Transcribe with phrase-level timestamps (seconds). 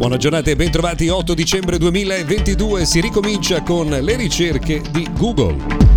[0.00, 5.89] Buona giornata e bentrovati 8 dicembre 2022 si ricomincia con le ricerche di Google.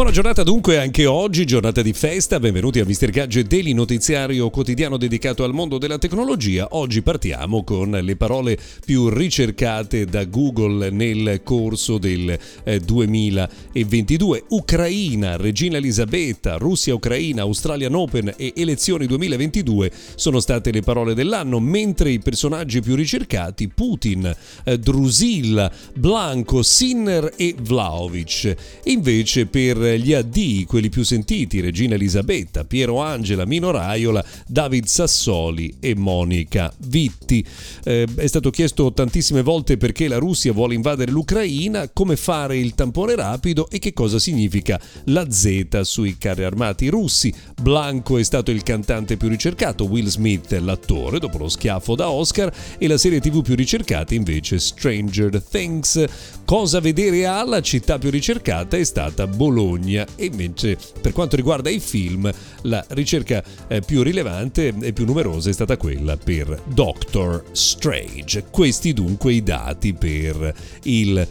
[0.00, 3.10] Buona giornata dunque anche oggi, giornata di festa, benvenuti a Mr.
[3.10, 6.68] Gadget Daily, notiziario quotidiano dedicato al mondo della tecnologia.
[6.70, 12.38] Oggi partiamo con le parole più ricercate da Google nel corso del
[12.82, 14.38] 2022.
[14.38, 21.60] Eh, Ucraina, Regina Elisabetta, Russia-Ucraina, Australian Open e elezioni 2022 sono state le parole dell'anno,
[21.60, 24.34] mentre i personaggi più ricercati Putin,
[24.64, 28.56] eh, Drusilla, Blanco, Sinner e Vlaovic.
[28.84, 35.76] Invece per gli AD, quelli più sentiti, Regina Elisabetta, Piero Angela, Mino Raiola, David Sassoli
[35.80, 37.44] e Monica Vitti.
[37.84, 42.74] Eh, è stato chiesto tantissime volte perché la Russia vuole invadere l'Ucraina, come fare il
[42.74, 47.32] tampone rapido e che cosa significa la Z sui carri armati russi.
[47.60, 52.52] Blanco è stato il cantante più ricercato, Will Smith l'attore dopo lo schiaffo da Oscar
[52.78, 56.04] e la serie tv più ricercata invece Stranger Things.
[56.50, 61.78] Cosa vedere alla città più ricercata è stata Bologna e invece per quanto riguarda i
[61.78, 62.28] film
[62.62, 68.46] la ricerca eh, più rilevante e più numerosa è stata quella per Doctor Strange.
[68.50, 71.24] Questi dunque i dati per il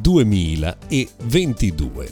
[0.00, 2.10] 2022.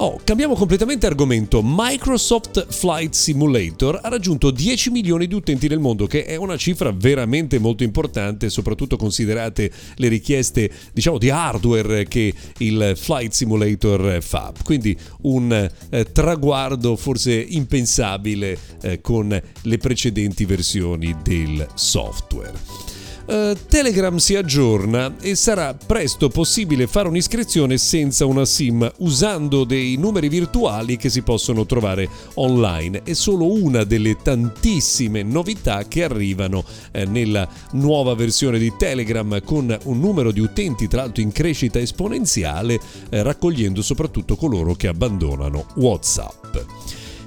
[0.00, 1.60] Oh, cambiamo completamente argomento.
[1.64, 6.92] Microsoft Flight Simulator ha raggiunto 10 milioni di utenti nel mondo, che è una cifra
[6.92, 14.52] veramente molto importante, soprattutto considerate le richieste, diciamo, di hardware che il Flight Simulator fa.
[14.62, 22.97] Quindi un eh, traguardo forse impensabile eh, con le precedenti versioni del software.
[23.28, 29.96] Uh, Telegram si aggiorna e sarà presto possibile fare un'iscrizione senza una SIM usando dei
[29.96, 33.02] numeri virtuali che si possono trovare online.
[33.02, 39.78] È solo una delle tantissime novità che arrivano eh, nella nuova versione di Telegram con
[39.84, 45.66] un numero di utenti tra l'altro in crescita esponenziale, eh, raccogliendo soprattutto coloro che abbandonano
[45.74, 46.47] WhatsApp.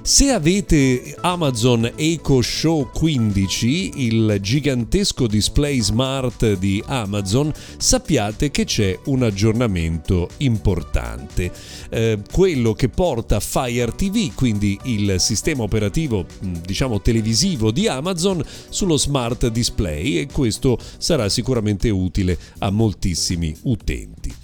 [0.04, 8.98] Se avete Amazon Echo Show 15, il gigantesco display smart di Amazon, sappiate che c'è
[9.04, 11.52] un aggiornamento importante.
[11.88, 18.96] Eh, quello che porta Fire TV, quindi il sistema operativo diciamo televisivo di Amazon, sullo
[18.96, 24.34] smart display e questo sarà sicuramente utile a moltissimi utenti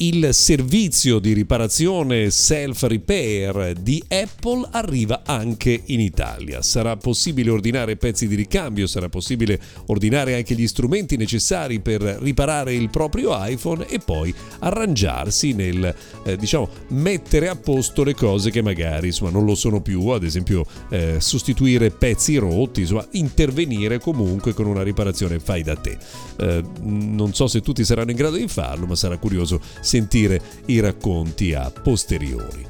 [0.00, 6.62] il servizio di riparazione self-repair di Apple arriva anche in Italia.
[6.62, 12.74] Sarà possibile ordinare pezzi di ricambio, sarà possibile ordinare anche gli strumenti necessari per riparare
[12.74, 15.92] il proprio iPhone e poi arrangiarsi nel,
[16.24, 20.22] eh, diciamo, mettere a posto le cose che magari insomma, non lo sono più, ad
[20.22, 25.98] esempio eh, sostituire pezzi rotti, insomma, intervenire comunque con una riparazione fai da te.
[26.38, 30.78] Eh, non so se tutti saranno in grado di farlo, ma sarà curioso sentire i
[30.80, 32.66] racconti a posteriori.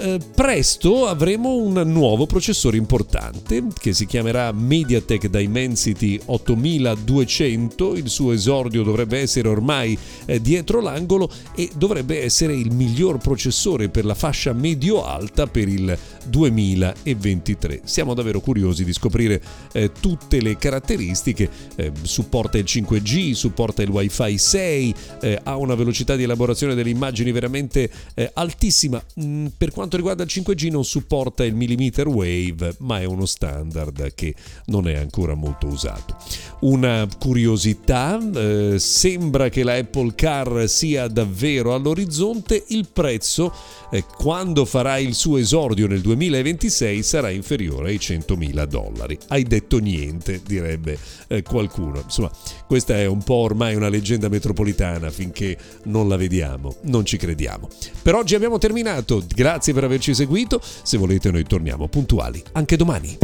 [0.00, 7.96] Eh, presto avremo un nuovo processore importante che si chiamerà MediaTek Dimensity 8200.
[7.96, 13.88] Il suo esordio dovrebbe essere ormai eh, dietro l'angolo e dovrebbe essere il miglior processore
[13.88, 17.80] per la fascia medio-alta per il 2023.
[17.82, 19.42] Siamo davvero curiosi di scoprire
[19.72, 21.50] eh, tutte le caratteristiche.
[21.74, 26.90] Eh, supporta il 5G, supporta il Wi-Fi 6, eh, ha una velocità di elaborazione delle
[26.90, 27.90] immagini veramente
[28.34, 29.02] altissima.
[29.20, 33.24] Mm, per quanto quanto riguarda il 5G non supporta il millimeter wave, ma è uno
[33.24, 34.34] standard che
[34.66, 36.16] non è ancora molto usato.
[36.60, 43.52] Una curiosità, eh, sembra che la Apple Car sia davvero all'orizzonte, il prezzo
[43.90, 49.18] eh, quando farà il suo esordio nel 2026 sarà inferiore ai 100.000 dollari.
[49.28, 50.98] Hai detto niente, direbbe
[51.28, 52.00] eh, qualcuno.
[52.00, 52.30] Insomma,
[52.66, 57.68] questa è un po' ormai una leggenda metropolitana, finché non la vediamo, non ci crediamo.
[58.02, 63.16] Per oggi abbiamo terminato, grazie per averci seguito, se volete noi torniamo puntuali anche domani.